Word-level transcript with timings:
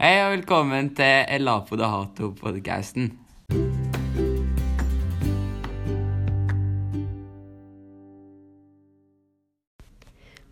Hei 0.00 0.14
og 0.24 0.30
velkommen 0.32 0.86
til 0.96 1.26
Elapo 1.28 1.76
Dahato-podcasten. 1.76 3.10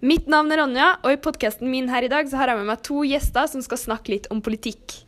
Mitt 0.05 0.29
navn 0.29 0.53
er 0.53 0.61
Ronja, 0.61 0.89
og 1.01 1.15
i 1.15 1.21
podkasten 1.25 1.73
min 1.73 1.89
her 1.89 2.05
i 2.05 2.11
dag 2.13 2.29
så 2.29 2.37
har 2.43 2.53
jeg 2.53 2.61
med 2.61 2.69
meg 2.69 2.83
to 2.85 3.07
gjester 3.09 3.49
som 3.49 3.65
skal 3.65 3.81
snakke 3.81 4.13
litt 4.13 4.29
om 4.29 4.43
politikk. 4.45 4.99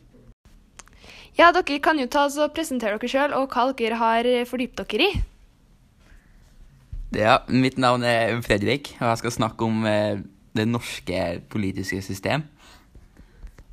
Ja, 1.37 1.51
dere 1.53 1.77
kan 1.77 2.01
jo 2.01 2.09
ta 2.09 2.25
oss 2.25 2.39
og 2.41 2.55
presentere 2.57 2.97
dere 2.97 3.11
sjøl 3.13 3.35
og 3.37 3.53
hva 3.53 3.67
dere 3.77 3.99
har 4.01 4.31
fordypt 4.49 4.81
dere 4.81 5.11
i. 5.11 5.21
Ja, 7.13 7.43
mitt 7.45 7.77
navn 7.77 8.01
er 8.09 8.41
Fredrik, 8.41 8.95
og 9.03 9.05
jeg 9.05 9.21
skal 9.21 9.37
snakke 9.37 9.69
om 9.69 9.85
eh, 9.85 10.25
det 10.57 10.65
norske 10.65 11.43
politiske 11.53 12.01
system. 12.01 12.49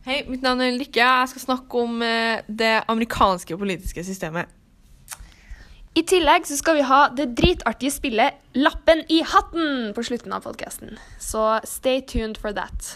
Hei, 0.07 0.21
mitt 0.31 0.45
navn 0.47 0.63
er 0.63 0.77
Lykke. 0.79 1.03
Jeg 1.03 1.31
skal 1.33 1.43
snakke 1.43 1.81
om 1.83 1.99
eh, 2.07 2.45
det 2.47 2.85
amerikanske 2.87 3.57
politiske 3.59 4.05
systemet. 4.07 4.47
I 5.99 6.05
tillegg 6.07 6.47
så 6.47 6.55
skal 6.61 6.79
vi 6.79 6.85
ha 6.87 7.01
det 7.11 7.33
dritartige 7.35 7.91
spillet 7.91 8.39
Lappen 8.55 9.03
i 9.11 9.19
hatten 9.27 9.91
på 9.97 10.05
slutten 10.07 10.37
av 10.37 10.47
podkasten. 10.47 10.95
Så 11.19 11.59
stay 11.67 11.99
tuned 12.07 12.39
for 12.39 12.55
that. 12.55 12.95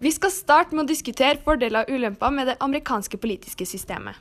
Vi 0.00 0.12
skal 0.14 0.30
starte 0.30 0.76
med 0.76 0.84
å 0.84 0.92
diskutere 0.92 1.42
fordeler 1.42 1.82
og 1.82 1.98
ulemper 1.98 2.30
med 2.32 2.52
det 2.52 2.58
amerikanske 2.62 3.18
politiske 3.18 3.66
systemet. 3.66 4.14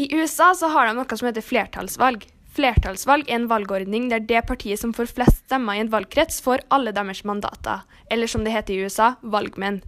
I 0.00 0.08
USA 0.16 0.54
så 0.56 0.72
har 0.72 0.88
de 0.88 0.96
noe 0.96 1.20
som 1.20 1.28
heter 1.28 1.44
flertallsvalg. 1.44 2.24
Flertallsvalg 2.60 3.30
er 3.30 3.38
en 3.38 3.46
valgordning 3.48 4.10
der 4.10 4.20
det 4.28 4.42
partiet 4.44 4.82
som 4.82 4.90
får 4.92 5.08
flest 5.14 5.38
stemmer 5.46 5.78
i 5.78 5.80
en 5.80 5.88
valgkrets, 5.88 6.42
får 6.44 6.60
alle 6.68 6.92
deres 6.92 7.22
mandater, 7.24 7.86
eller 8.12 8.28
som 8.28 8.42
det 8.44 8.52
heter 8.52 8.74
i 8.74 8.82
USA, 8.84 9.14
valgmenn. 9.22 9.78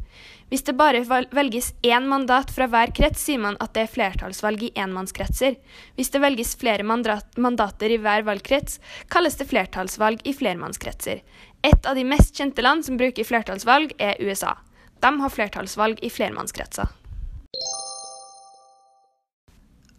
Hvis 0.48 0.64
det 0.64 0.78
bare 0.78 1.02
velges 1.36 1.74
én 1.84 2.08
mandat 2.08 2.48
fra 2.54 2.70
hver 2.72 2.94
krets, 2.96 3.26
sier 3.26 3.42
man 3.44 3.58
at 3.60 3.74
det 3.76 3.84
er 3.84 3.92
flertallsvalg 3.92 4.64
i 4.64 4.72
enmannskretser. 4.86 5.58
Hvis 6.00 6.14
det 6.14 6.22
velges 6.24 6.54
flere 6.56 6.86
mandater 6.86 7.92
i 7.92 8.00
hver 8.00 8.24
valgkrets, 8.24 8.80
kalles 9.12 9.36
det 9.36 9.50
flertallsvalg 9.52 10.24
i 10.24 10.32
flermannskretser. 10.32 11.20
Et 11.60 11.92
av 11.92 11.98
de 11.98 12.08
mest 12.08 12.32
kjente 12.40 12.64
land 12.64 12.88
som 12.88 12.96
bruker 12.96 13.28
flertallsvalg, 13.28 13.92
er 14.00 14.16
USA. 14.24 14.56
De 15.04 15.12
har 15.20 15.36
flertallsvalg 15.36 16.00
i 16.00 16.12
flermannskretser. 16.12 17.01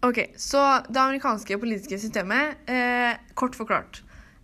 Ok, 0.04 0.18
Så 0.36 0.60
det 0.92 1.00
amerikanske 1.00 1.56
politiske 1.56 1.96
systemet, 1.96 2.58
eh, 2.68 3.16
kort 3.34 3.54
forklart. 3.56 4.02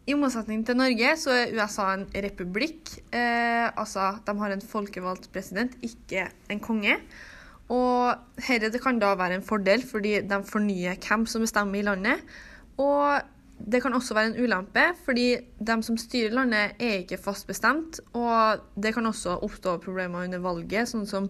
I 0.09 0.15
motsetning 0.17 0.63
til 0.65 0.79
Norge 0.79 1.11
så 1.21 1.35
er 1.37 1.53
USA 1.53 1.93
en 1.93 2.07
republikk. 2.15 2.89
Eh, 3.13 3.69
altså, 3.77 4.17
de 4.25 4.39
har 4.39 4.51
en 4.55 4.63
folkevalgt 4.63 5.29
president, 5.33 5.77
ikke 5.83 6.31
en 6.49 6.61
konge. 6.61 6.97
Og 7.69 8.17
herre, 8.39 8.71
det 8.71 8.81
kan 8.81 8.99
da 8.99 9.15
være 9.15 9.35
en 9.35 9.43
fordel, 9.43 9.83
fordi 9.83 10.23
de 10.23 10.43
fornyer 10.49 10.97
hvem 10.97 11.27
som 11.27 11.43
bestemmer 11.43 11.79
i 11.79 11.83
landet. 11.83 12.25
Og 12.79 13.21
det 13.61 13.83
kan 13.83 13.93
også 13.93 14.15
være 14.15 14.33
en 14.33 14.43
ulempe, 14.43 14.95
fordi 15.05 15.37
de 15.61 15.83
som 15.83 15.97
styrer 15.97 16.33
landet, 16.33 16.73
er 16.81 17.05
ikke 17.05 17.21
fast 17.21 17.47
bestemt. 17.47 18.01
Og 18.15 18.65
det 18.83 18.95
kan 18.95 19.07
også 19.07 19.43
oppstå 19.43 19.77
problemer 19.85 20.25
under 20.25 20.39
valget, 20.39 20.89
sånn 20.89 21.07
som 21.07 21.29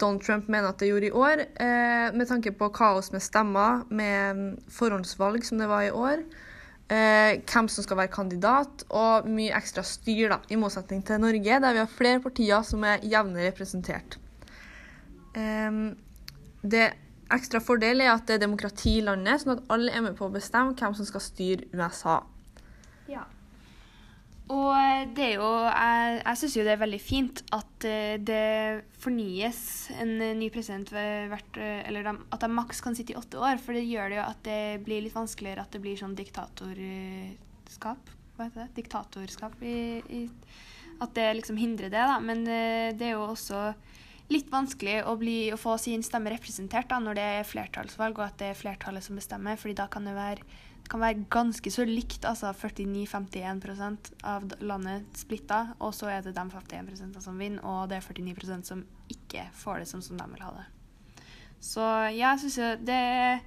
Donald 0.00 0.22
Trump 0.24 0.48
mener 0.48 0.70
at 0.70 0.80
det 0.80 0.88
gjorde 0.90 1.08
i 1.08 1.14
år, 1.14 1.44
eh, 1.60 2.08
med 2.14 2.28
tanke 2.28 2.52
på 2.56 2.70
kaos 2.74 3.12
med 3.12 3.22
stemmer, 3.22 3.84
med 3.90 4.56
forhåndsvalg 4.72 5.44
som 5.46 5.58
det 5.58 5.68
var 5.70 5.86
i 5.86 5.90
år. 5.90 6.24
Eh, 6.92 7.40
hvem 7.48 7.68
som 7.68 7.84
skal 7.84 8.00
være 8.02 8.12
kandidat, 8.12 8.84
og 8.90 9.28
mye 9.30 9.54
ekstra 9.56 9.84
styr, 9.86 10.28
da, 10.34 10.40
i 10.50 10.58
motsetning 10.60 11.04
til 11.06 11.20
Norge, 11.22 11.60
der 11.64 11.72
vi 11.72 11.82
har 11.84 11.92
flere 11.92 12.20
partier 12.20 12.66
som 12.66 12.84
er 12.84 13.04
jevnlig 13.04 13.46
representert. 13.46 14.18
Eh, 15.34 15.70
det 16.62 16.88
ekstra 17.32 17.62
fordel 17.64 18.02
er 18.04 18.12
at 18.12 18.26
det 18.28 18.36
er 18.36 18.44
demokrati 18.44 18.98
i 18.98 19.04
landet, 19.06 19.40
sånn 19.42 19.56
at 19.56 19.70
alle 19.72 19.92
er 19.92 20.04
med 20.04 20.18
på 20.18 20.28
å 20.28 20.34
bestemme 20.34 20.76
hvem 20.76 20.96
som 20.98 21.08
skal 21.08 21.24
styre 21.24 21.70
USA. 21.72 22.20
Ja. 23.08 23.24
Og 24.52 25.12
det 25.16 25.24
er 25.24 25.36
jo 25.38 25.50
Jeg, 25.64 26.16
jeg 26.20 26.38
syns 26.40 26.56
jo 26.58 26.64
det 26.66 26.72
er 26.74 26.80
veldig 26.82 27.00
fint 27.00 27.42
at 27.56 27.86
eh, 27.88 28.16
det 28.20 28.84
fornyes 29.00 29.60
en 30.02 30.12
ny 30.38 30.50
president 30.52 30.92
hvert 30.92 31.60
Eller 31.62 32.10
at 32.12 32.42
de 32.42 32.50
maks 32.52 32.82
kan 32.84 32.96
sitte 32.98 33.14
i 33.14 33.18
åtte 33.18 33.40
år, 33.40 33.62
for 33.62 33.76
det 33.76 33.86
gjør 33.88 34.12
det 34.12 34.18
jo 34.20 34.26
at 34.26 34.42
det 34.46 34.62
blir 34.84 35.04
litt 35.06 35.16
vanskeligere 35.16 35.64
at 35.64 35.72
det 35.72 35.82
blir 35.82 35.96
sånn 35.98 36.18
diktatorskap. 36.18 38.12
Hva 38.36 38.46
heter 38.48 38.64
det? 38.64 38.76
Diktatorskap 38.80 39.58
i, 39.64 39.78
i 40.08 40.22
At 41.02 41.14
det 41.16 41.28
liksom 41.40 41.58
hindrer 41.60 41.90
det, 41.92 42.04
da. 42.12 42.18
Men 42.22 42.44
eh, 42.46 42.92
det 42.96 43.10
er 43.10 43.16
jo 43.16 43.30
også 43.32 43.70
litt 44.32 44.50
vanskelig 44.52 45.02
å, 45.08 45.16
bli, 45.20 45.52
å 45.52 45.60
få 45.60 45.76
sin 45.80 46.04
stemme 46.06 46.32
representert 46.32 46.88
da, 46.90 47.00
når 47.02 47.18
det 47.18 47.24
er 47.38 47.48
flertallsvalg, 47.48 48.18
og 48.18 48.26
at 48.26 48.38
det 48.40 48.52
er 48.52 48.58
flertallet 48.58 49.04
som 49.04 49.18
bestemmer, 49.18 49.58
fordi 49.60 49.76
da 49.82 49.88
kan 49.92 50.06
det 50.08 50.14
være 50.16 50.46
kan 50.92 51.00
være 51.00 51.24
ganske 51.32 51.70
så 51.72 51.86
likt, 51.88 52.26
altså 52.28 52.50
49-51% 52.52 54.12
av 54.28 54.44
landet 54.60 55.08
splitta, 55.16 55.62
og 55.80 55.94
så 55.96 56.10
er 56.12 56.26
det 56.26 56.34
de 56.36 56.44
51% 56.52 57.22
som 57.24 57.40
vinner, 57.40 57.64
og 57.64 57.88
det 57.88 57.98
er 57.98 58.04
49% 58.04 58.68
som 58.68 58.84
ikke 59.12 59.46
får 59.56 59.80
det 59.80 59.88
sånn 59.88 60.04
som 60.04 60.20
de 60.20 60.26
vil 60.34 60.44
ha 60.44 60.52
det. 60.58 60.66
Så 61.62 61.86
jeg 62.12 62.42
syns 62.42 62.84
det 62.84 62.98
er 62.98 63.40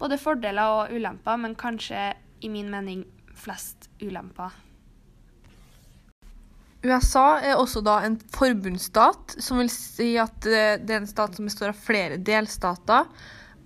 både 0.00 0.18
fordeler 0.20 0.76
og 0.76 0.92
ulemper, 0.92 1.40
men 1.40 1.56
kanskje 1.56 2.10
i 2.44 2.50
min 2.52 2.68
mening 2.72 3.06
flest 3.38 3.88
ulemper. 4.02 4.52
USA 6.84 7.38
er 7.40 7.56
også 7.56 7.80
da 7.80 8.02
en 8.04 8.18
forbundsstat, 8.34 9.38
som 9.40 9.62
vil 9.62 9.70
si 9.72 10.10
at 10.20 10.36
det 10.44 10.92
er 10.92 11.00
en 11.00 11.08
stat 11.08 11.38
som 11.38 11.48
består 11.48 11.72
av 11.72 11.80
flere 11.80 12.20
delstater. 12.20 13.08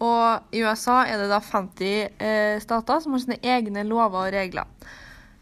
Og 0.05 0.55
i 0.55 0.63
USA 0.63 1.03
er 1.09 1.19
det 1.19 1.29
da 1.33 1.41
50 1.43 2.23
eh, 2.23 2.57
stater 2.63 3.03
som 3.03 3.15
har 3.15 3.23
sine 3.25 3.39
egne 3.43 3.83
lover 3.87 4.29
og 4.29 4.35
regler. 4.35 4.69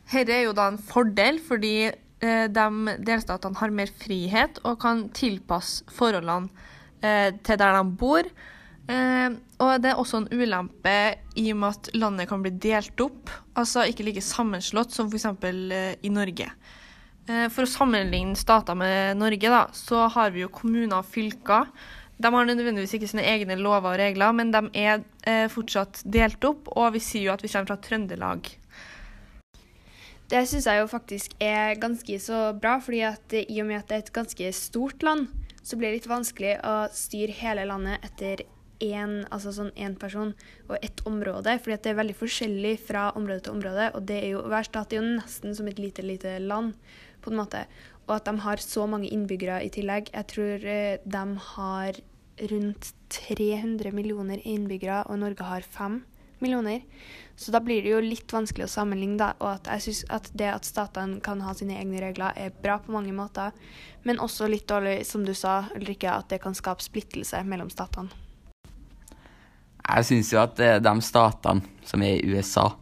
Dette 0.09 0.33
er 0.33 0.47
jo 0.47 0.55
da 0.56 0.71
en 0.71 0.81
fordel, 0.81 1.41
fordi 1.44 1.91
eh, 1.91 2.47
de 2.49 2.97
delstatene 3.05 3.61
har 3.61 3.75
mer 3.75 3.93
frihet 4.00 4.61
og 4.65 4.78
kan 4.84 5.09
tilpasse 5.17 5.84
forholdene 5.93 6.49
eh, 7.03 7.34
til 7.44 7.61
der 7.61 7.81
de 7.81 7.97
bor. 8.00 8.31
Og 8.87 9.83
det 9.83 9.89
er 9.91 9.99
også 9.99 10.21
en 10.21 10.28
ulempe 10.31 10.93
i 11.34 11.49
og 11.50 11.56
med 11.59 11.75
at 11.75 11.88
landet 11.99 12.28
kan 12.31 12.43
bli 12.44 12.53
delt 12.62 13.00
opp, 13.03 13.33
altså 13.59 13.83
ikke 13.91 14.05
like 14.06 14.23
sammenslått 14.23 14.94
som 14.94 15.11
f.eks. 15.11 15.27
Eh, 15.43 15.97
i 16.06 16.12
Norge. 16.12 16.53
For 17.27 17.65
å 17.65 17.67
sammenligne 17.67 18.38
stater 18.38 18.77
med 18.78 19.19
Norge, 19.19 19.50
da, 19.50 19.65
så 19.75 20.05
har 20.15 20.31
vi 20.31 20.44
jo 20.44 20.53
kommuner 20.55 21.00
og 21.00 21.09
fylker 21.11 21.67
de 22.16 22.32
har 22.32 22.49
nødvendigvis 22.49 22.94
ikke 22.97 23.10
sine 23.10 23.25
egne 23.28 23.59
lover 23.60 23.93
og 23.93 24.00
regler, 24.00 24.32
men 24.32 24.53
de 24.54 24.62
er 24.81 25.03
eh, 25.28 25.47
fortsatt 25.53 26.00
delt 26.04 26.44
opp, 26.49 26.71
og 26.72 26.94
vi 26.94 27.03
sier 27.04 27.28
jo 27.28 27.34
at 27.34 27.44
vi 27.44 27.50
kommer 27.53 27.75
fra 27.75 27.81
Trøndelag. 27.84 28.49
Det 30.26 30.43
syns 30.49 30.66
jeg 30.66 30.81
jo 30.81 30.88
faktisk 30.91 31.37
er 31.38 31.76
ganske 31.78 32.19
så 32.19 32.50
bra, 32.59 32.78
fordi 32.82 33.05
at 33.06 33.37
i 33.37 33.60
og 33.62 33.69
med 33.69 33.82
at 33.82 33.91
det 33.91 33.99
er 33.99 34.05
et 34.06 34.16
ganske 34.16 34.53
stort 34.59 35.05
land, 35.06 35.28
så 35.62 35.78
blir 35.78 35.93
det 35.93 36.00
litt 36.00 36.10
vanskelig 36.10 36.56
å 36.66 36.76
styre 36.94 37.37
hele 37.37 37.66
landet 37.69 38.03
etter 38.06 38.43
én 38.82 39.22
altså 39.32 39.53
sånn 39.56 39.97
person 40.00 40.34
og 40.69 40.76
ett 40.82 41.00
område, 41.09 41.56
fordi 41.62 41.76
at 41.76 41.84
det 41.84 41.93
er 41.93 42.00
veldig 42.00 42.16
forskjellig 42.19 42.75
fra 42.88 43.10
område 43.16 43.47
til 43.47 43.56
område. 43.56 43.91
Og 43.94 44.06
det 44.09 44.19
er 44.22 44.28
jo, 44.34 44.43
hver 44.50 44.66
stat 44.66 44.93
er 44.93 45.00
jo 45.00 45.16
nesten 45.16 45.55
som 45.56 45.69
et 45.69 45.81
lite, 45.81 46.05
lite 46.05 46.38
land, 46.41 46.75
på 47.25 47.32
en 47.32 47.41
måte 47.41 47.65
og 48.06 48.17
at 48.17 48.28
de 48.28 48.39
har 48.44 48.62
så 48.62 48.87
mange 48.87 49.11
innbyggere 49.11 49.62
i 49.67 49.71
tillegg. 49.75 50.12
Jeg 50.15 50.31
tror 50.31 50.67
eh, 50.67 50.99
de 51.03 51.25
har 51.50 51.99
rundt 52.50 52.93
300 53.11 53.93
millioner 53.94 54.43
innbyggere, 54.44 55.05
og 55.11 55.19
Norge 55.19 55.47
har 55.47 55.67
5 55.67 56.03
millioner. 56.39 56.84
Så 57.37 57.53
da 57.53 57.61
blir 57.61 57.83
det 57.83 57.91
jo 57.91 58.03
litt 58.05 58.33
vanskelig 58.33 58.69
å 58.69 58.71
sammenligne, 58.71 59.19
da. 59.21 59.33
Og 59.41 59.50
at 59.56 59.71
jeg 59.72 59.87
syns 59.87 60.05
at 60.12 60.31
det 60.39 60.53
at 60.53 60.69
statene 60.69 61.19
kan 61.25 61.43
ha 61.44 61.55
sine 61.56 61.78
egne 61.81 62.00
regler, 62.03 62.37
er 62.37 62.55
bra 62.62 62.78
på 62.83 62.94
mange 62.94 63.12
måter. 63.17 63.56
Men 64.06 64.23
også 64.23 64.49
litt 64.53 64.69
dårlig, 64.71 65.00
som 65.09 65.27
du 65.27 65.34
sa, 65.34 65.65
Ulrikke, 65.77 66.12
at 66.12 66.31
det 66.31 66.41
kan 66.44 66.56
skape 66.56 66.85
splittelse 66.85 67.43
mellom 67.49 67.73
statene. 67.73 68.12
Jeg 69.87 70.06
syns 70.09 70.32
jo 70.32 70.41
at 70.43 70.59
de 70.59 70.94
statene 71.05 71.87
som 71.87 72.02
er 72.02 72.19
i 72.19 72.32
USA, 72.35 72.73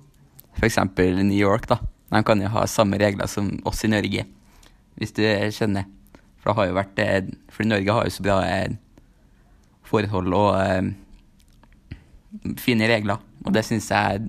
f.eks. 0.57 0.79
New 0.97 1.37
York, 1.37 1.69
da, 1.69 1.81
de 2.13 2.23
kan 2.25 2.41
jo 2.41 2.49
ha 2.55 2.65
samme 2.71 3.01
regler 3.01 3.29
som 3.29 3.51
oss 3.69 3.85
i 3.85 3.93
Norge 3.93 4.25
hvis 4.99 5.15
du 5.17 5.23
skjønner. 5.55 5.89
For 6.39 6.51
det 6.51 6.59
har 6.59 6.69
jo 6.69 6.77
vært 6.77 7.03
eh, 7.03 7.33
For 7.53 7.69
Norge 7.69 7.97
har 7.97 8.07
jo 8.07 8.13
så 8.13 8.25
bra 8.27 8.39
eh, 8.45 8.77
forhold 9.89 10.35
og 10.37 10.51
eh, 10.61 10.93
fine 12.61 12.89
regler, 12.91 13.21
og 13.45 13.55
det 13.55 13.63
syns 13.65 13.91
jeg 13.93 14.27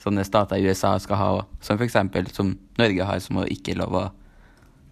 sånne 0.00 0.24
stater 0.26 0.58
i 0.58 0.66
USA 0.66 0.94
skal 1.02 1.20
ha 1.20 1.28
òg. 1.38 1.44
Som 1.64 1.78
f.eks. 1.78 1.98
som 2.34 2.54
Norge 2.78 3.08
har, 3.08 3.20
som 3.22 3.42
ikke 3.44 3.76
lov 3.78 3.94
å 3.98 4.04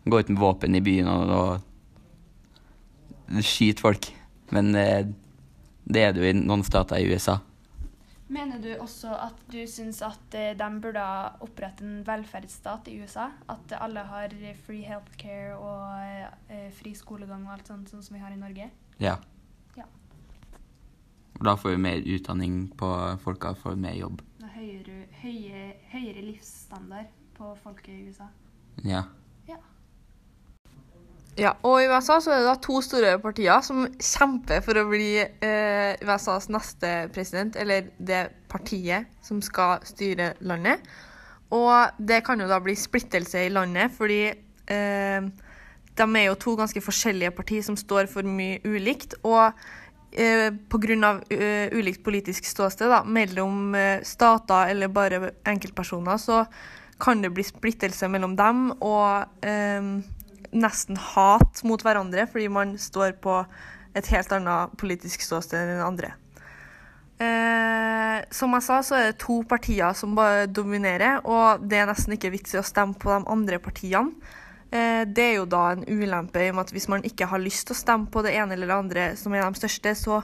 gå 0.04 0.20
ut 0.20 0.30
med 0.32 0.40
våpen 0.42 0.76
i 0.76 0.82
byen 0.84 1.08
og, 1.08 1.32
og 3.30 3.42
skyte 3.44 3.82
folk. 3.84 4.10
Men 4.52 4.72
det 4.74 6.02
er 6.02 6.12
det 6.12 6.20
jo 6.20 6.28
i 6.28 6.36
noen 6.36 6.64
stater 6.66 7.00
i 7.00 7.08
USA. 7.08 7.38
Mener 8.32 8.58
du 8.58 8.70
også 8.80 9.10
at 9.20 9.40
du 9.52 9.58
syns 9.68 10.00
at 10.04 10.34
eh, 10.38 10.54
de 10.56 10.68
burde 10.80 11.02
opprette 11.44 11.84
en 11.84 11.98
velferdsstat 12.06 12.88
i 12.88 12.96
USA? 13.02 13.28
At 13.52 13.74
alle 13.76 14.00
har 14.08 14.32
free 14.64 14.86
healthcare 14.86 15.58
og 15.58 16.48
eh, 16.48 16.70
fri 16.72 16.94
skolegang 16.96 17.44
og 17.44 17.58
alt 17.58 17.68
sånt, 17.68 17.92
sånn 17.92 18.04
som 18.06 18.16
vi 18.16 18.22
har 18.22 18.32
i 18.32 18.40
Norge? 18.40 18.70
Ja. 19.02 19.18
Ja. 19.76 19.84
Da 21.44 21.56
får 21.60 21.76
vi 21.76 21.82
mer 21.84 22.08
utdanning 22.16 22.56
på 22.80 22.88
folka, 23.20 23.52
får 23.60 23.76
mer 23.76 23.98
jobb. 23.98 24.24
Høyere, 24.54 25.04
høye, 25.20 25.66
høyere 25.92 26.24
livsstandard 26.30 27.12
på 27.36 27.52
folket 27.60 27.92
i 27.92 28.08
USA. 28.08 28.30
Ja. 28.86 29.04
Ja, 29.44 29.60
og 31.34 31.80
i 31.82 31.88
USA 31.90 32.20
så 32.22 32.30
er 32.30 32.42
det 32.42 32.46
da 32.46 32.54
to 32.62 32.78
store 32.84 33.16
partier 33.18 33.62
som 33.66 33.88
kjemper 33.98 34.60
for 34.62 34.78
å 34.78 34.86
bli 34.86 35.16
eh, 35.18 35.96
USAs 36.06 36.46
neste 36.52 36.92
president, 37.14 37.56
eller 37.58 37.88
det 37.98 38.28
partiet 38.50 39.10
som 39.24 39.40
skal 39.42 39.82
styre 39.86 40.34
landet. 40.46 40.84
Og 41.54 41.98
det 41.98 42.22
kan 42.26 42.38
jo 42.38 42.46
da 42.50 42.60
bli 42.62 42.76
splittelse 42.78 43.48
i 43.48 43.50
landet, 43.50 43.90
fordi 43.96 44.22
eh, 44.30 45.26
de 45.94 46.06
er 46.06 46.28
jo 46.28 46.38
to 46.38 46.54
ganske 46.58 46.82
forskjellige 46.82 47.34
partier 47.34 47.66
som 47.66 47.78
står 47.78 48.06
for 48.10 48.26
mye 48.26 48.62
ulikt. 48.62 49.18
Og 49.26 49.50
eh, 50.14 50.50
pga. 50.70 51.12
Uh, 51.34 51.66
ulikt 51.74 52.04
politisk 52.06 52.46
ståsted 52.46 52.90
da, 52.90 53.02
mellom 53.02 53.74
eh, 53.74 54.02
stater 54.06 54.70
eller 54.70 54.90
bare 54.92 55.32
enkeltpersoner, 55.50 56.18
så 56.22 56.44
kan 57.02 57.22
det 57.22 57.32
bli 57.34 57.42
splittelse 57.42 58.06
mellom 58.08 58.38
dem. 58.38 58.68
og... 58.78 59.42
Eh, 59.42 60.13
nesten 60.54 60.98
hat 61.00 61.62
mot 61.66 61.82
hverandre 61.82 62.26
fordi 62.30 62.48
man 62.52 62.76
står 62.80 63.16
på 63.24 63.40
et 63.94 64.10
helt 64.10 64.32
annet 64.34 64.74
politisk 64.80 65.22
ståsted 65.22 65.74
enn 65.74 65.82
andre. 65.84 66.14
Eh, 67.22 68.24
som 68.34 68.54
jeg 68.56 68.66
sa, 68.66 68.80
så 68.82 68.96
er 68.98 69.04
det 69.10 69.20
to 69.22 69.40
partier 69.46 69.94
som 69.94 70.16
bare 70.18 70.48
dominerer, 70.50 71.20
og 71.22 71.62
det 71.62 71.78
er 71.78 71.90
nesten 71.90 72.16
ikke 72.16 72.32
vits 72.34 72.56
i 72.56 72.58
å 72.58 72.66
stemme 72.66 72.98
på 72.98 73.12
de 73.12 73.20
andre 73.30 73.60
partiene. 73.62 74.16
Eh, 74.74 75.04
det 75.06 75.28
er 75.28 75.36
jo 75.38 75.46
da 75.46 75.68
en 75.74 75.84
ulempe 75.86 76.42
i 76.42 76.50
og 76.50 76.58
med 76.58 76.66
at 76.66 76.74
hvis 76.74 76.88
man 76.90 77.04
ikke 77.06 77.28
har 77.30 77.42
lyst 77.42 77.68
til 77.68 77.76
å 77.76 77.78
stemme 77.78 78.10
på 78.10 78.24
det 78.26 78.34
ene 78.34 78.56
eller 78.56 78.70
det 78.70 78.80
andre 78.80 79.04
som 79.20 79.34
er 79.34 79.44
de 79.44 79.60
største, 79.62 79.94
så 80.00 80.16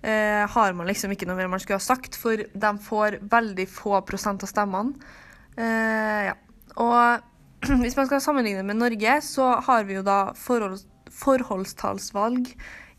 eh, 0.00 0.46
har 0.48 0.78
man 0.78 0.88
liksom 0.88 1.12
ikke 1.12 1.28
noe 1.28 1.36
mer 1.36 1.52
man 1.52 1.60
skulle 1.60 1.80
ha 1.80 1.84
sagt, 1.84 2.16
for 2.16 2.40
de 2.40 2.72
får 2.86 3.20
veldig 3.32 3.68
få 3.68 4.00
prosent 4.08 4.46
av 4.46 4.52
stemmene. 4.52 5.12
Eh, 5.60 6.30
ja. 6.30 6.38
Og 6.80 7.31
hvis 7.82 7.96
man 7.98 8.08
skal 8.08 8.22
sammenligne 8.22 8.64
med 8.66 8.80
Norge, 8.80 9.18
så 9.22 9.52
har 9.66 9.84
vi 9.86 9.98
jo 9.98 10.06
da 10.06 10.32
forhold, 10.38 10.80
forholdstallsvalg 11.12 12.48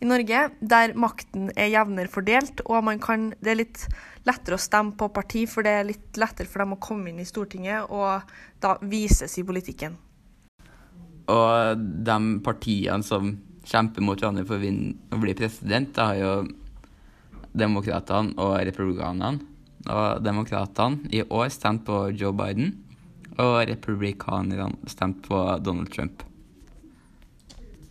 i 0.03 0.07
Norge, 0.07 0.39
der 0.59 0.93
makten 0.99 1.49
er 1.55 1.71
jevnere 1.71 2.11
fordelt, 2.11 2.63
og 2.67 2.89
kan, 3.03 3.29
det 3.39 3.53
er 3.53 3.59
litt 3.61 3.83
lettere 4.27 4.57
å 4.57 4.61
stemme 4.61 4.95
på 4.99 5.07
parti, 5.15 5.45
for 5.47 5.63
det 5.63 5.75
er 5.77 5.87
litt 5.87 6.19
lettere 6.19 6.49
for 6.49 6.63
dem 6.63 6.75
å 6.75 6.81
komme 6.83 7.11
inn 7.11 7.21
i 7.23 7.27
Stortinget 7.27 7.91
og 7.91 8.33
da 8.63 8.75
vises 8.81 9.37
i 9.39 9.45
politikken. 9.47 9.95
Og 11.31 11.79
de 11.79 12.17
partiene 12.43 13.03
som 13.07 13.31
kjemper 13.63 14.03
mot 14.03 14.19
hverandre 14.19 14.43
for 14.47 14.59
å, 14.59 15.19
bli 15.23 15.35
president, 15.39 15.93
det 15.95 16.07
har 16.09 16.19
jo 16.19 16.33
Demokratene 17.53 18.33
og 18.41 18.57
Republikanerne. 18.65 19.43
Og 19.87 20.23
Demokratene 20.23 21.11
i 21.15 21.21
år 21.23 21.51
stemte 21.53 21.87
på 21.87 21.99
Joe 22.11 22.35
Biden. 22.35 22.73
Og 23.41 23.55
republikanerne 23.69 24.69
stemte 24.91 25.25
på 25.27 25.41
Donald 25.65 25.89
Trump. 25.93 26.23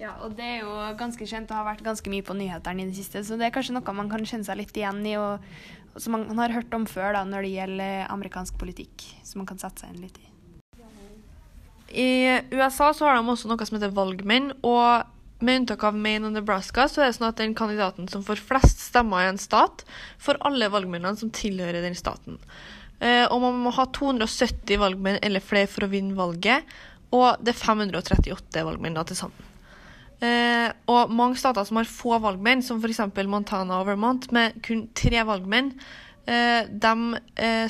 Ja, 0.03 0.17
og 0.25 0.35
det 0.35 0.43
er 0.43 0.65
jo 0.65 0.73
ganske 0.99 1.27
kjent 1.31 1.51
og 1.53 1.61
har 1.61 1.69
vært 1.69 1.85
ganske 1.87 2.11
mye 2.11 2.25
på 2.27 2.35
nyhetene 2.35 2.83
i 2.83 2.89
det 2.89 2.97
siste, 2.99 3.23
så 3.23 3.39
det 3.39 3.47
er 3.47 3.55
kanskje 3.55 3.77
noe 3.77 3.95
man 3.95 4.11
kan 4.11 4.25
kjenne 4.27 4.47
seg 4.47 4.59
litt 4.59 4.75
igjen 4.75 4.99
i, 5.07 5.15
og 5.15 5.39
som 6.01 6.17
man 6.17 6.41
har 6.41 6.55
hørt 6.57 6.75
om 6.75 6.89
før 6.91 7.15
da, 7.15 7.23
når 7.29 7.47
det 7.47 7.53
gjelder 7.53 8.11
amerikansk 8.11 8.59
politikk, 8.59 9.07
som 9.23 9.43
man 9.43 9.51
kan 9.51 9.63
sette 9.63 9.85
seg 9.85 9.95
inn 9.95 10.03
litt 10.03 10.19
i. 10.19 10.29
I 11.93 12.11
USA 12.57 12.91
så 12.97 13.07
har 13.07 13.19
de 13.21 13.31
også 13.31 13.51
noe 13.51 13.69
som 13.69 13.79
heter 13.79 13.95
valgmenn, 13.95 14.51
og 14.65 15.07
med 15.43 15.63
unntak 15.63 15.83
av 15.87 15.97
Maine 15.99 16.31
og 16.31 16.37
Nebraska, 16.37 16.89
så 16.89 17.03
er 17.03 17.11
det 17.11 17.19
sånn 17.19 17.29
at 17.29 17.39
den 17.39 17.55
kandidaten 17.59 18.07
som 18.11 18.23
får 18.27 18.43
flest 18.43 18.83
stemmer 18.89 19.27
i 19.27 19.33
en 19.33 19.41
stat, 19.43 19.85
får 20.23 20.41
alle 20.47 20.71
valgmennene 20.73 21.19
som 21.19 21.31
tilhører 21.35 21.83
den 21.85 21.99
staten. 21.99 22.39
Eh, 23.03 23.25
og 23.27 23.41
man 23.43 23.59
må 23.65 23.73
ha 23.75 23.87
270 23.91 24.79
valgmenn 24.79 25.19
eller 25.27 25.43
flere 25.43 25.71
for 25.71 25.87
å 25.87 25.91
vinne 25.91 26.15
valget. 26.19 26.69
Og 27.13 27.43
det 27.43 27.55
er 27.55 27.59
538 27.59 28.63
valgmenn 28.69 28.95
da 28.97 29.05
til 29.09 29.19
sammen. 29.19 29.49
Eh, 30.23 30.69
og 30.87 31.11
mange 31.11 31.41
stater 31.41 31.67
som 31.67 31.81
har 31.81 31.91
få 31.91 32.21
valgmenn, 32.23 32.63
som 32.63 32.79
f.eks. 32.79 33.03
Montana 33.27 33.81
og 33.81 33.91
Vermont, 33.91 34.31
med 34.33 34.61
kun 34.63 34.87
tre 34.95 35.25
valgmenn, 35.27 35.73
eh, 36.31 36.63
de 36.71 36.93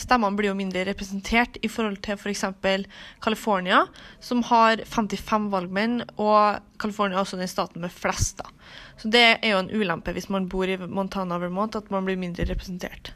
stemmene 0.04 0.36
blir 0.36 0.50
jo 0.50 0.58
mindre 0.58 0.84
representert 0.84 1.56
i 1.64 1.72
forhold 1.72 2.02
til 2.04 2.20
f.eks. 2.20 2.44
For 2.60 2.84
California, 3.24 3.86
som 4.20 4.44
har 4.52 4.84
55 4.84 5.48
valgmenn, 5.56 6.02
og 6.20 6.60
California 6.76 7.16
er 7.16 7.24
også 7.24 7.40
den 7.40 7.50
staten 7.50 7.80
med 7.80 7.96
flest. 7.96 8.44
da. 8.44 8.52
Så 9.00 9.08
det 9.16 9.26
er 9.40 9.56
jo 9.56 9.64
en 9.64 9.72
ulempe 9.72 10.12
hvis 10.12 10.28
man 10.28 10.52
bor 10.52 10.68
i 10.68 10.76
Montana 10.76 11.40
og 11.40 11.48
Vermont, 11.48 11.80
at 11.80 11.90
man 11.90 12.04
blir 12.04 12.20
mindre 12.20 12.44
representert. 12.52 13.14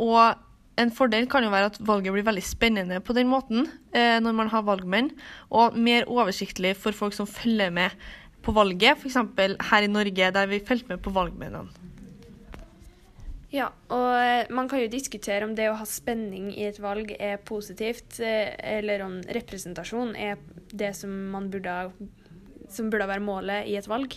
Og 0.00 0.36
en 0.80 0.92
fordel 0.94 1.28
kan 1.30 1.44
jo 1.44 1.52
være 1.52 1.70
at 1.72 1.78
valget 1.84 2.14
blir 2.14 2.26
veldig 2.26 2.44
spennende 2.46 3.00
på 3.04 3.14
den 3.16 3.28
måten 3.30 3.66
eh, 3.92 4.18
når 4.22 4.36
man 4.38 4.50
har 4.52 4.64
valgmenn, 4.66 5.12
og 5.52 5.76
mer 5.76 6.08
oversiktlig 6.08 6.74
for 6.80 6.96
folk 6.96 7.16
som 7.16 7.28
følger 7.28 7.72
med 7.74 7.92
på 8.42 8.54
valget, 8.56 8.98
f.eks. 8.98 9.18
her 9.68 9.86
i 9.86 9.90
Norge, 9.90 10.30
der 10.34 10.50
vi 10.50 10.62
fulgte 10.66 10.94
med 10.94 11.02
på 11.04 11.12
valgmennene. 11.14 11.90
Ja, 13.52 13.66
og 13.92 14.08
eh, 14.16 14.48
man 14.48 14.68
kan 14.68 14.80
jo 14.80 14.88
diskutere 14.88 15.44
om 15.44 15.52
det 15.56 15.68
å 15.68 15.76
ha 15.76 15.84
spenning 15.84 16.48
i 16.54 16.64
et 16.70 16.80
valg 16.80 17.12
er 17.18 17.36
positivt, 17.44 18.16
eh, 18.24 18.54
eller 18.78 19.04
om 19.04 19.18
representasjon 19.36 20.14
er 20.16 20.40
det 20.72 20.94
som 20.96 21.12
burde, 21.52 21.76
som 22.72 22.88
burde 22.88 23.10
være 23.10 23.24
målet 23.26 23.68
i 23.68 23.76
et 23.76 23.90
valg. 23.92 24.16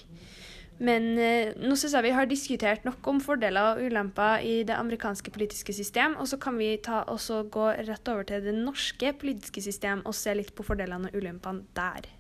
Men 0.78 1.14
eh, 1.16 1.54
nå 1.56 1.78
syns 1.80 1.94
jeg 1.96 2.04
vi 2.04 2.16
har 2.18 2.28
diskutert 2.28 2.84
nok 2.88 3.08
om 3.08 3.22
fordeler 3.24 3.76
og 3.76 3.86
ulemper 3.88 4.44
i 4.44 4.58
det 4.68 4.76
amerikanske 4.76 5.32
politiske 5.32 5.76
system, 5.76 6.18
og 6.20 6.28
så 6.28 6.40
kan 6.42 6.58
vi 6.60 6.74
gå 6.76 7.70
rett 7.88 8.12
over 8.12 8.28
til 8.28 8.44
det 8.44 8.58
norske 8.58 9.14
politiske 9.16 9.64
system 9.64 10.04
og 10.04 10.18
se 10.18 10.36
litt 10.36 10.52
på 10.56 10.68
fordelene 10.68 11.12
og 11.12 11.16
ulempene 11.16 11.64
der. 11.78 12.12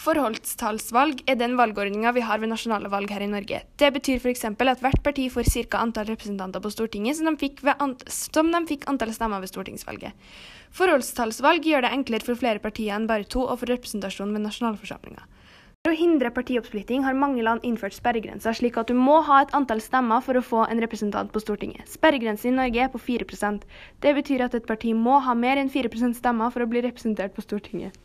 Forholdstallsvalg 0.00 1.18
er 1.28 1.36
den 1.36 1.58
valgordninga 1.58 2.14
vi 2.16 2.22
har 2.24 2.38
ved 2.40 2.48
nasjonale 2.48 2.88
valg 2.88 3.10
her 3.12 3.20
i 3.20 3.28
Norge. 3.28 3.58
Det 3.76 3.90
betyr 3.92 4.22
f.eks. 4.22 4.46
at 4.48 4.80
hvert 4.80 5.02
parti 5.04 5.26
får 5.28 5.50
ca. 5.50 5.82
antall 5.82 6.08
representanter 6.08 6.62
på 6.64 6.70
Stortinget 6.72 7.18
som 7.18 7.36
de, 7.36 7.50
som 8.08 8.48
de 8.54 8.62
fikk 8.70 8.86
antall 8.88 9.12
stemmer 9.12 9.42
ved 9.42 9.52
stortingsvalget. 9.52 10.16
Forholdstallsvalg 10.72 11.68
gjør 11.68 11.84
det 11.84 11.92
enklere 11.92 12.24
for 12.24 12.40
flere 12.40 12.62
partier 12.64 12.96
enn 12.96 13.10
bare 13.10 13.28
to 13.28 13.44
å 13.44 13.58
få 13.60 13.68
representasjon 13.68 14.32
ved 14.32 14.46
nasjonalforsamlinga. 14.46 15.26
For 15.80 15.94
å 15.94 15.96
hindre 15.96 16.28
partioppsplitting 16.36 17.06
har 17.06 17.16
mange 17.16 17.40
land 17.40 17.62
innført 17.64 17.94
sperregrenser, 17.96 18.52
slik 18.52 18.74
at 18.76 18.90
du 18.90 18.98
må 19.00 19.14
ha 19.24 19.38
et 19.40 19.54
antall 19.56 19.80
stemmer 19.80 20.20
for 20.20 20.36
å 20.36 20.42
få 20.44 20.66
en 20.66 20.82
representant 20.84 21.30
på 21.32 21.40
Stortinget. 21.40 21.88
Sperregrensen 21.88 22.50
i 22.50 22.58
Norge 22.58 22.82
er 22.84 22.90
på 22.92 23.00
4% 23.00 23.64
Det 24.04 24.12
betyr 24.18 24.44
at 24.44 24.58
et 24.58 24.66
parti 24.68 24.92
må 24.92 25.16
ha 25.24 25.32
mer 25.32 25.56
enn 25.56 25.72
4% 25.72 26.18
stemmer 26.18 26.52
for 26.52 26.66
å 26.66 26.68
bli 26.68 26.82
representert 26.84 27.32
på 27.32 27.46
Stortinget. 27.46 27.96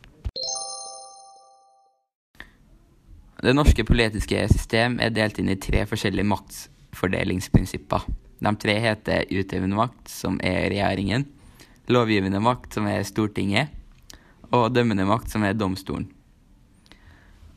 Det 3.44 3.52
norske 3.52 3.84
politiske 3.84 4.48
system 4.54 4.96
er 4.96 5.12
delt 5.12 5.36
inn 5.36 5.52
i 5.52 5.60
tre 5.60 5.84
forskjellige 5.84 6.32
maktfordelingsprinsipper. 6.32 8.08
De 8.40 8.56
tre 8.56 8.80
heter 8.88 9.28
utøvende 9.28 9.76
makt, 9.76 10.08
som 10.08 10.40
er 10.40 10.70
regjeringen, 10.72 11.28
lovgivende 11.92 12.40
makt, 12.40 12.72
som 12.80 12.88
er 12.88 13.04
Stortinget, 13.04 13.68
og 14.48 14.70
dømmende 14.72 15.04
makt, 15.04 15.28
som 15.36 15.44
er 15.44 15.52
domstolen. 15.52 16.08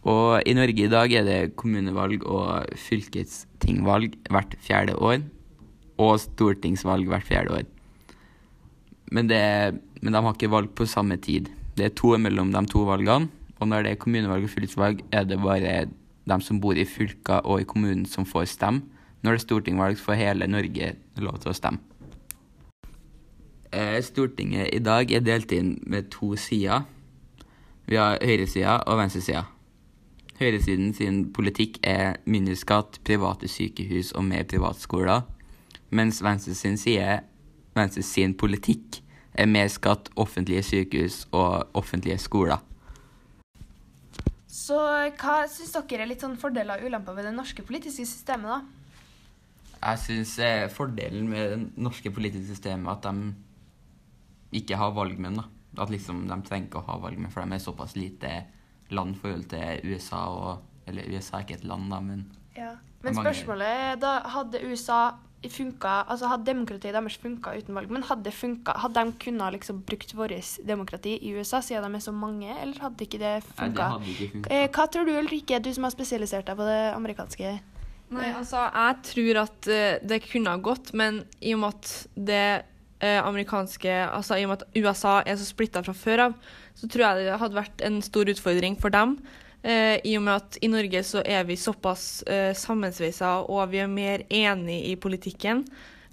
Og 0.07 0.39
i 0.47 0.55
Norge 0.55 0.85
i 0.85 0.91
dag 0.91 1.11
er 1.11 1.25
det 1.27 1.55
kommunevalg 1.59 2.23
og 2.23 2.69
fylkestingvalg 2.79 4.15
hvert 4.31 4.55
fjerde 4.63 4.95
år. 4.95 5.23
Og 5.99 6.15
stortingsvalg 6.23 7.09
hvert 7.11 7.27
fjerde 7.27 7.57
år. 7.57 7.65
Men, 9.11 9.27
det, 9.27 9.41
men 10.01 10.13
de 10.15 10.21
har 10.23 10.37
ikke 10.37 10.51
valg 10.53 10.71
på 10.75 10.87
samme 10.87 11.17
tid. 11.19 11.49
Det 11.75 11.89
er 11.89 11.97
to 11.97 12.15
mellom 12.17 12.53
de 12.53 12.63
to 12.71 12.85
valgene. 12.87 13.27
Og 13.59 13.67
når 13.67 13.83
det 13.83 13.91
er 13.91 13.99
kommunevalg 13.99 14.47
og 14.47 14.53
fylkesvalg, 14.53 15.03
er 15.11 15.27
det 15.27 15.41
bare 15.43 15.89
de 16.29 16.39
som 16.45 16.61
bor 16.61 16.77
i 16.77 16.87
fylka 16.87 17.41
og 17.43 17.61
i 17.61 17.67
kommunen 17.67 18.05
som 18.07 18.27
får 18.27 18.47
stemme. 18.53 18.85
Når 19.19 19.35
det 19.35 19.39
er 19.41 19.43
stortingvalg, 19.43 19.99
får 19.99 20.15
hele 20.15 20.47
Norge 20.47 20.93
lov 21.19 21.41
til 21.43 21.51
å 21.51 21.57
stemme. 21.57 21.83
Eh, 23.71 23.99
Stortinget 24.01 24.71
i 24.73 24.79
dag 24.81 25.11
er 25.11 25.21
delt 25.21 25.51
inn 25.53 25.75
med 25.85 26.09
to 26.13 26.33
sider. 26.39 26.87
Vi 27.85 27.99
har 27.99 28.17
høyresida 28.23 28.79
og 28.87 28.97
venstresida. 29.01 29.43
Høyresiden 30.39 30.93
sin 30.95 31.25
politikk 31.35 31.81
er 31.83 32.15
mindre 32.23 32.53
skatt, 32.55 33.01
private 33.03 33.49
sykehus 33.51 34.13
og 34.15 34.23
mer 34.23 34.45
privatskoler, 34.47 35.25
mens 35.91 36.21
venstre 36.23 36.53
sin 36.55 36.77
side, 36.79 37.17
venstre 37.75 38.03
sin 38.07 38.31
politikk 38.39 39.01
er 39.35 39.49
mer 39.51 39.67
skatt, 39.67 40.07
offentlige 40.15 40.63
sykehus 40.63 41.25
og 41.35 41.75
offentlige 41.75 42.15
skoler. 42.23 42.61
Så 44.47 44.77
hva 45.19 45.41
syns 45.51 45.73
dere 45.75 46.05
er 46.05 46.09
litt 46.09 46.23
sånn 46.23 46.37
fordeler 46.39 46.79
og 46.79 46.87
ulemper 46.87 47.17
ved 47.17 47.27
det 47.27 47.33
norske 47.35 47.65
politiske 47.67 48.07
systemet, 48.07 48.53
da? 48.53 48.61
Jeg 49.79 50.01
syns 50.05 50.37
fordelen 50.75 51.27
med 51.31 51.51
det 51.51 51.83
norske 51.83 52.11
politiske 52.15 52.53
systemet 52.53 52.87
er 52.87 52.95
at 52.95 53.09
de 53.11 54.61
ikke 54.61 54.79
har 54.79 54.95
valgmenn. 54.95 55.35
da. 55.41 55.45
At 55.83 55.91
liksom 55.91 56.23
de 56.31 56.39
trenger 56.47 56.69
ikke 56.69 56.79
å 56.79 56.87
ha 56.87 56.97
valgmenn, 57.03 57.31
for 57.31 57.43
de 57.43 57.59
er 57.59 57.63
såpass 57.63 57.97
lite 57.99 58.31
land 58.91 59.15
i 59.15 59.19
forhold 59.19 59.49
til 59.51 59.93
USA. 59.93 60.25
og 60.27 60.65
Eller 60.87 61.09
USA 61.13 61.37
er 61.37 61.45
ikke 61.45 61.59
et 61.61 61.67
land, 61.69 61.89
da, 61.91 61.99
men 61.99 62.27
Ja. 62.57 62.75
Men 63.01 63.15
spørsmålet 63.15 63.67
er 63.67 63.95
da 63.95 64.19
hadde 64.27 64.59
USA 64.67 65.11
funka, 65.47 66.03
altså 66.11 66.27
hadde 66.27 66.49
demokratiet 66.49 66.91
deres 66.93 67.15
funka 67.21 67.53
uten 67.55 67.77
valg, 67.77 67.91
men 67.95 68.03
hadde, 68.03 68.25
det 68.27 68.33
funka, 68.35 68.73
hadde 68.75 69.05
de 69.05 69.13
kunnet 69.23 69.53
liksom 69.55 69.79
brukt 69.87 70.11
vårt 70.17 70.57
demokrati 70.67 71.15
i 71.15 71.31
USA, 71.37 71.61
siden 71.63 71.87
de 71.87 71.95
er 71.95 72.03
så 72.03 72.11
mange, 72.11 72.49
eller 72.61 72.81
hadde 72.83 73.05
ikke 73.05 73.21
det 73.21 73.37
funka? 73.55 73.87
Eh, 74.51 74.67
hva 74.67 74.87
tror 74.91 75.07
du, 75.07 75.13
Ulrikke, 75.15 75.61
du 75.63 75.71
som 75.71 75.87
har 75.87 75.95
spesialisert 75.95 76.49
deg 76.49 76.59
på 76.59 76.67
det 76.67 76.81
amerikanske? 76.91 77.53
Nei, 78.09 78.31
altså, 78.33 78.65
jeg 78.73 78.99
tror 79.05 79.41
at 79.45 79.69
eh, 79.71 80.01
det 80.03 80.23
kunne 80.25 80.57
ha 80.57 80.59
gått, 80.59 80.91
men 80.97 81.23
i 81.39 81.53
og 81.55 81.63
med 81.63 81.77
at 81.77 81.93
det 82.17 82.45
amerikanske 82.99 83.91
Altså 84.09 84.35
i 84.35 84.43
og 84.43 84.49
med 84.51 84.61
at 84.61 84.79
USA 84.79 85.19
er 85.23 85.37
så 85.39 85.45
splitta 85.47 85.79
fra 85.85 85.93
før 85.95 86.25
av, 86.25 86.33
så 86.75 86.87
tror 86.87 87.05
jeg 87.05 87.27
det 87.27 87.37
hadde 87.39 87.57
vært 87.59 87.83
en 87.87 88.01
stor 88.03 88.31
utfordring 88.31 88.75
for 88.79 88.91
dem. 88.91 89.17
Eh, 89.63 89.99
I 90.07 90.15
og 90.17 90.23
med 90.23 90.35
at 90.37 90.57
i 90.63 90.69
Norge 90.71 91.03
så 91.03 91.23
er 91.25 91.43
vi 91.47 91.59
såpass 91.59 92.23
eh, 92.23 92.51
sammensveisa, 92.55 93.39
og 93.43 93.71
vi 93.73 93.81
er 93.83 93.91
mer 93.91 94.23
enige 94.29 94.93
i 94.93 94.95
politikken. 94.99 95.65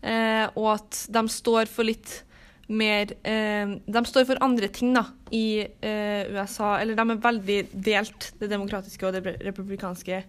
Eh, 0.03 0.47
og 0.55 0.73
at 0.77 1.05
de 1.15 1.23
står 1.31 1.71
for 1.71 1.87
litt 1.87 2.23
mer 2.67 3.13
eh, 3.27 3.77
De 3.87 4.03
står 4.07 4.27
for 4.27 4.43
andre 4.43 4.69
ting 4.75 4.93
da, 4.97 5.05
i 5.31 5.63
eh, 5.63 6.27
USA. 6.35 6.77
Eller 6.81 6.99
de 6.99 7.07
er 7.07 7.25
veldig 7.29 7.61
delt, 7.73 8.33
det 8.41 8.51
demokratiske 8.51 9.07
og 9.07 9.15
det 9.15 9.39
republikanske 9.47 10.23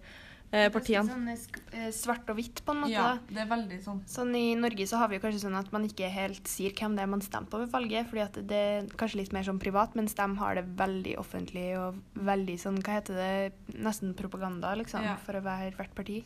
eh, 0.52 0.68
partiene. 0.72 1.08
Sånn 1.08 1.28
eh, 1.32 1.44
eh, 1.76 1.90
svart 1.94 2.28
og 2.32 2.38
hvitt, 2.38 2.62
på 2.64 2.74
en 2.74 2.82
måte. 2.84 2.94
Ja, 2.94 3.18
det 3.28 3.42
er 3.44 3.50
veldig 3.50 3.78
sånn. 3.84 4.00
Sånn 4.08 4.34
I 4.38 4.54
Norge 4.58 4.86
så 4.88 5.00
har 5.00 5.10
vi 5.10 5.18
jo 5.18 5.24
kanskje 5.24 5.44
sånn 5.44 5.58
at 5.58 5.70
man 5.74 5.86
ikke 5.88 6.10
helt 6.12 6.48
sier 6.50 6.74
hvem 6.78 6.96
det 6.96 7.04
er 7.04 7.12
man 7.12 7.24
stemmer 7.24 7.52
på 7.52 7.62
ved 7.62 7.72
valget, 7.74 8.08
fordi 8.10 8.24
at 8.24 8.40
det 8.50 8.62
er 8.72 8.90
kanskje 9.00 9.22
litt 9.22 9.36
mer 9.36 9.46
sånn 9.48 9.60
privat, 9.62 9.94
mens 9.98 10.16
de 10.18 10.28
har 10.42 10.58
det 10.58 10.66
veldig 10.78 11.16
offentlig 11.20 11.68
og 11.78 12.00
veldig 12.14 12.58
sånn, 12.60 12.82
hva 12.82 12.98
heter 12.98 13.20
det, 13.20 13.78
nesten 13.78 14.16
propaganda, 14.18 14.74
liksom, 14.78 15.04
Ja. 15.04 15.16
for 15.16 15.34
å 15.38 15.44
være 15.44 15.74
hvert 15.76 15.94
parti. 15.94 16.22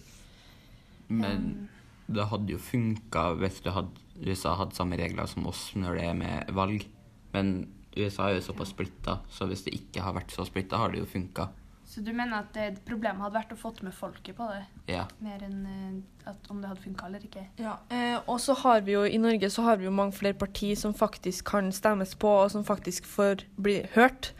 Men 1.08 1.68
det 2.08 2.24
hadde 2.30 2.54
jo 2.54 2.58
funka 2.58 3.32
hvis 3.40 3.62
du 3.64 3.70
hadde, 3.70 3.90
USA 4.22 4.54
hadde 4.58 4.76
samme 4.76 4.96
regler 5.00 5.26
som 5.26 5.46
oss 5.50 5.72
når 5.74 5.98
det 5.98 6.04
er 6.04 6.14
med 6.14 6.52
valg. 6.54 6.86
Men 7.32 7.68
USA 7.96 8.28
er 8.28 8.38
jo 8.38 8.52
såpass 8.52 8.72
splitta, 8.72 9.18
så 9.32 9.46
hvis 9.48 9.64
det 9.66 9.74
ikke 9.76 10.04
har 10.04 10.14
vært 10.16 10.32
så 10.32 10.46
splitta, 10.48 10.78
har 10.80 10.92
det 10.92 11.02
jo 11.02 11.08
funka. 11.08 11.48
Så 11.92 12.00
du 12.00 12.08
mener 12.16 12.38
at 12.38 12.54
det, 12.56 12.78
problemet 12.88 13.20
hadde 13.20 13.36
vært 13.36 13.50
å 13.52 13.58
få 13.60 13.74
med 13.84 13.92
folket 13.92 14.36
på 14.38 14.46
det, 14.48 14.62
Ja. 14.88 15.02
mer 15.20 15.42
enn 15.44 15.66
eh, 15.68 16.30
at 16.30 16.48
om 16.48 16.62
det 16.62 16.70
hadde 16.70 16.80
funka 16.80 17.06
eller 17.06 17.20
ikke? 17.20 17.44
Ja, 17.58 17.76
eh, 17.90 18.18
og 18.26 18.40
så 18.40 18.54
har 18.62 18.80
vi 18.80 18.94
jo 18.94 19.02
i 19.04 19.18
Norge 19.20 19.50
så 19.52 19.62
har 19.66 19.76
vi 19.76 19.84
jo 19.84 19.90
mange 19.92 20.16
flere 20.16 20.32
partier 20.32 20.74
som 20.74 20.94
faktisk 20.94 21.44
kan 21.44 21.68
stemmes 21.70 22.14
på, 22.14 22.28
og 22.28 22.50
som 22.50 22.64
faktisk 22.64 23.04
får 23.04 23.44
bli 23.60 23.82
hørt. 23.92 24.32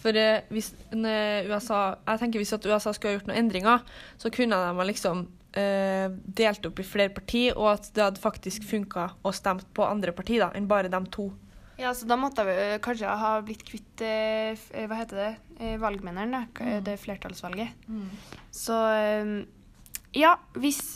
For 0.00 0.16
eh, 0.16 0.48
hvis 0.48 0.72
eh, 0.92 1.44
USA 1.48 1.96
Jeg 2.06 2.20
tenker 2.20 2.40
hvis 2.40 2.52
at 2.56 2.64
USA 2.64 2.92
skulle 2.92 3.12
ha 3.12 3.18
gjort 3.18 3.28
noen 3.28 3.42
endringer, 3.44 3.84
så 4.16 4.32
kunne 4.32 4.56
de 4.56 4.76
ha 4.80 4.84
liksom 4.88 5.26
eh, 5.60 6.08
delt 6.08 6.66
opp 6.66 6.80
i 6.80 6.88
flere 6.88 7.12
partier, 7.12 7.52
og 7.56 7.74
at 7.74 7.90
det 7.92 8.02
hadde 8.02 8.20
faktisk 8.24 8.64
funka 8.64 9.10
å 9.24 9.32
stemme 9.32 9.64
på 9.76 9.84
andre 9.84 10.12
partier 10.16 10.46
da, 10.46 10.52
enn 10.56 10.68
bare 10.68 10.88
de 10.88 11.04
to. 11.12 11.30
Ja, 11.76 11.94
så 11.94 12.06
da 12.06 12.16
måtte 12.18 12.44
vi 12.46 12.54
eh, 12.54 12.78
kanskje 12.82 13.10
ha 13.18 13.34
blitt 13.42 13.64
kvitt 13.66 14.02
eh, 14.04 14.54
eh, 14.54 14.86
hva 14.86 15.00
heter 15.00 15.18
det, 15.18 15.32
valgmenneren, 15.58 15.80
valgmennene, 15.82 16.40
da, 16.54 16.78
det 16.86 16.96
flertallsvalget. 17.02 17.74
Så 18.54 18.78
eh, 18.94 19.32
ja, 20.14 20.36
hvis 20.54 20.94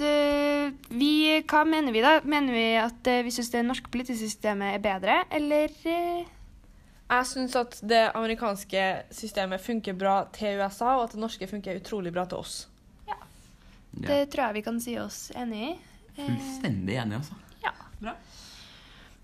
vi 0.94 1.12
Hva 1.50 1.64
mener 1.66 1.90
vi, 1.90 2.02
da? 2.04 2.20
Mener 2.23 2.54
vi 2.54 2.66
at 2.78 3.08
vi 3.26 3.32
syns 3.35 3.50
det 3.50 3.64
norske 3.66 3.90
politiske 3.90 4.28
systemet 4.28 4.76
er 4.76 4.85
bedre, 4.85 5.16
eller 5.35 5.75
Jeg 5.82 7.26
syns 7.26 7.56
at 7.58 7.80
det 7.82 8.04
amerikanske 8.12 8.85
systemet 9.11 9.64
funker 9.64 9.99
bra 9.99 10.20
til 10.37 10.62
USA, 10.62 10.94
og 11.00 11.08
at 11.08 11.16
det 11.16 11.25
norske 11.25 11.50
funker 11.50 11.80
utrolig 11.80 12.14
bra 12.14 12.28
til 12.30 12.44
oss. 12.44 12.61
ja. 13.11 13.18
Det 13.90 14.28
tror 14.30 14.44
jeg 14.44 14.61
vi 14.61 14.66
kan 14.68 14.80
si 14.80 14.94
oss 15.02 15.32
enig 15.35 15.73
i. 15.73 15.76
Fullstendig 16.20 17.02
enig, 17.02 17.18
altså. 17.18 17.47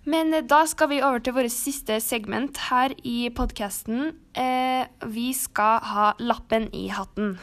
Men 0.04 0.34
eh, 0.34 0.44
da 0.44 0.64
skal 0.68 0.90
vi 0.92 1.02
over 1.02 1.22
til 1.24 1.36
vårt 1.36 1.52
siste 1.52 1.98
segment 2.04 2.60
her 2.68 2.94
i 3.04 3.30
podkasten. 3.34 4.12
Eh, 4.36 4.84
vi 5.08 5.30
skal 5.36 5.80
ha 5.92 6.12
lappen 6.20 6.68
i 6.76 6.86
hatten. 6.92 7.38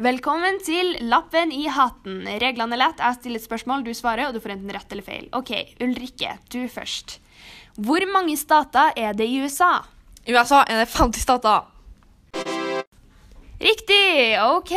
Velkommen 0.00 0.56
til 0.64 0.94
Lappen 1.12 1.50
i 1.52 1.66
hatten. 1.68 2.22
Reglene 2.40 2.72
er 2.72 2.80
lett. 2.80 3.02
Jeg 3.04 3.18
stiller 3.18 3.42
et 3.42 3.44
spørsmål, 3.44 3.82
du 3.84 3.92
svarer, 3.92 4.30
og 4.30 4.34
du 4.34 4.40
får 4.40 4.54
enten 4.54 4.72
rett 4.72 4.94
eller 4.94 5.04
feil. 5.04 5.26
Ok, 5.36 5.52
Ulrikke, 5.84 6.38
du 6.48 6.62
først. 6.72 7.18
Hvor 7.76 8.06
mange 8.08 8.38
stater 8.40 8.96
er 8.96 9.12
det 9.14 9.28
i 9.28 9.42
USA? 9.44 9.82
I 10.24 10.32
USA 10.32 10.64
er 10.64 10.82
det 10.82 10.88
50 10.94 11.20
stater. 11.20 11.68
Riktig! 13.60 14.40
Ok, 14.40 14.72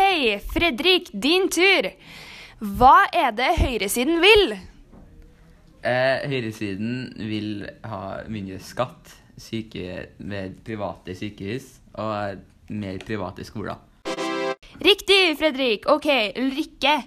Fredrik, 0.51 1.07
din 1.13 1.45
tur. 1.47 1.87
Hva 2.59 3.05
er 3.15 3.29
det 3.31 3.53
høyresiden 3.55 4.17
vil? 4.19 4.57
Eh, 5.87 6.25
høyresiden 6.27 7.13
vil 7.15 7.63
ha 7.87 8.01
mindre 8.27 8.59
skatt, 8.59 9.13
syke 9.39 10.09
med 10.19 10.57
private 10.67 11.15
sykehus 11.15 11.69
og 11.95 12.43
mer 12.75 12.99
private 13.07 13.47
skoler. 13.47 13.79
Riktig, 14.83 15.37
Fredrik. 15.39 15.87
Ok, 15.87 16.09
Ulrikke. 16.43 16.97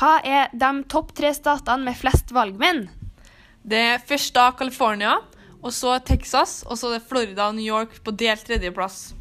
Hva 0.00 0.14
er 0.24 0.48
de 0.56 0.72
topp 0.88 1.12
tre 1.12 1.34
statene 1.36 1.90
med 1.90 2.00
flest 2.00 2.32
valgmenn? 2.32 2.86
Det 3.68 3.84
er 3.92 4.00
først 4.00 4.32
da 4.32 4.48
California, 4.56 5.18
og 5.60 5.76
så 5.76 5.98
Texas, 6.00 6.62
og 6.64 6.80
så 6.80 6.88
er 6.88 6.98
det 7.02 7.08
Florida 7.10 7.50
og 7.50 7.58
New 7.60 7.68
York 7.68 8.00
på 8.00 8.16
delt 8.16 8.48
tredjeplass. 8.48 9.17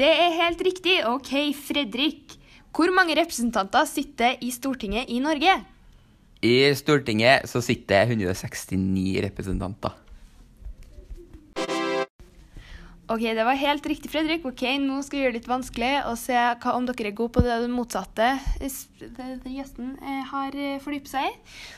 Det 0.00 0.08
er 0.08 0.30
helt 0.32 0.62
riktig. 0.64 0.94
Ok, 1.04 1.28
Fredrik. 1.60 2.38
Hvor 2.72 2.88
mange 2.96 3.12
representanter 3.18 3.84
sitter 3.84 4.38
i 4.40 4.48
Stortinget 4.54 5.10
i 5.12 5.18
Norge? 5.20 5.58
I 6.40 6.70
Stortinget 6.72 7.44
så 7.50 7.60
sitter 7.60 8.08
169 8.08 9.20
representanter. 9.26 9.98
Ok, 13.10 13.20
det 13.20 13.44
var 13.44 13.58
helt 13.60 13.88
riktig, 13.90 14.08
Fredrik. 14.08 14.46
Ok, 14.48 14.62
Nå 14.80 15.02
skal 15.04 15.18
vi 15.18 15.24
gjøre 15.26 15.34
det 15.34 15.42
litt 15.42 15.50
vanskelig 15.50 15.90
og 16.08 16.16
se 16.16 16.38
hva, 16.38 16.72
om 16.78 16.86
dere 16.88 17.10
er 17.10 17.18
gode 17.18 17.34
på 17.34 17.42
det 17.44 17.58
motsatte 17.68 18.30
gjesten 18.62 19.98
eh, 19.98 20.22
har 20.30 20.56
eh, 20.56 20.78
fordypet 20.80 21.12
seg 21.12 21.26
i. 21.26 21.34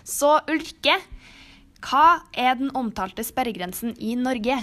Så 0.07 0.37
Ulrikke, 0.45 0.95
hva 1.89 2.05
er 2.39 2.55
den 2.61 2.71
omtalte 2.79 3.27
sperregrensen 3.27 3.97
i 3.99 4.15
Norge? 4.21 4.61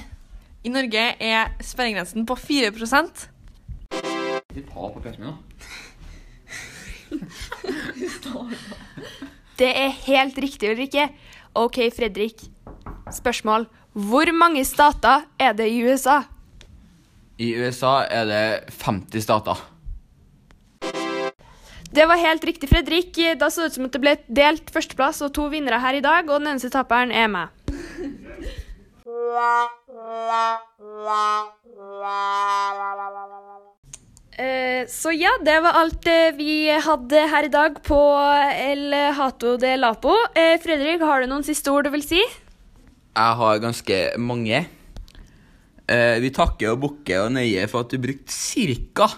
I 0.63 0.71
Norge 0.71 1.03
er 1.17 1.51
sperregrensen 1.65 2.29
på 2.29 2.39
4 2.39 2.71
Du 4.49 4.61
tar 4.65 4.89
på 4.89 4.99
PC-en, 5.03 5.25
da. 5.29 5.33
Det 9.59 9.67
er 9.69 9.91
helt 10.07 10.37
riktig, 10.41 10.71
Ulrikke. 10.71 11.03
Ok, 11.53 11.77
Fredrik. 11.93 12.41
Spørsmål. 13.13 13.67
Hvor 13.93 14.31
mange 14.33 14.63
stater 14.65 15.27
er 15.37 15.53
det 15.53 15.67
i 15.69 15.83
USA? 15.85 16.23
I 17.37 17.51
USA 17.61 18.07
er 18.09 18.25
det 18.25 18.73
50 18.73 19.21
stater. 19.21 19.61
Det 21.93 22.07
var 22.09 22.17
helt 22.17 22.43
riktig, 22.45 22.69
Fredrik. 22.73 23.13
Da 23.37 23.49
så 23.53 23.61
det 23.61 23.69
ut 23.69 23.77
som 23.77 23.85
at 23.85 23.93
det 23.93 24.01
ble 24.01 24.15
delt 24.33 24.73
førsteplass 24.73 25.21
og 25.25 25.33
to 25.37 25.45
vinnere 25.53 25.77
her 25.83 25.93
i 25.99 26.01
dag, 26.01 26.25
og 26.25 26.41
den 26.41 26.55
eneste 26.55 26.73
taperen 26.73 27.13
er 27.13 27.29
meg. 27.29 27.53
Eh, 29.05 29.69
Så 34.89 35.11
ja, 35.11 35.33
det 35.43 35.57
var 35.65 35.75
alt 35.75 36.07
eh, 36.07 36.29
vi 36.37 36.69
hadde 36.71 37.23
her 37.27 37.47
i 37.47 37.51
dag 37.51 37.81
på 37.83 37.97
El 38.55 38.93
Hato 39.17 39.57
de 39.59 39.73
Lapo. 39.75 40.13
Eh, 40.31 40.55
Fredrik, 40.63 41.03
har 41.03 41.21
du 41.21 41.27
noen 41.31 41.43
siste 41.43 41.73
ord 41.73 41.89
du 41.89 41.91
vil 41.93 42.05
si? 42.05 42.21
Jeg 42.23 43.37
har 43.41 43.59
ganske 43.59 43.97
mange. 44.21 44.61
Eh, 45.89 46.17
vi 46.21 46.29
takker 46.33 46.73
og 46.73 46.81
bukker 46.83 47.25
og 47.25 47.33
nøye 47.35 47.65
for 47.71 47.83
at 47.83 47.91
du 47.91 47.99
brukte 48.01 48.31
ca. 48.31 49.09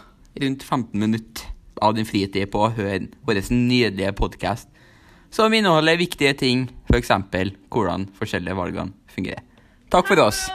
rundt 0.41 0.63
15 0.63 0.99
minutter 0.99 1.49
av 1.81 1.95
din 1.97 2.07
fritid 2.07 2.47
på 2.53 2.65
å 2.65 2.71
høre 2.77 3.09
vår 3.27 3.41
nydelige 3.51 4.13
podkast, 4.15 4.69
som 5.31 5.53
inneholder 5.53 5.99
viktige 5.99 6.33
ting, 6.37 6.69
f.eks. 6.87 7.11
hvordan 7.69 8.09
forskjellige 8.15 8.55
valgene 8.57 8.93
fungerer. 9.11 9.43
Takk 9.91 10.07
for 10.07 10.27
oss. 10.29 10.45